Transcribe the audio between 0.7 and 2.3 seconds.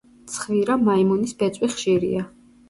მაიმუნის ბეწვი ხშირია.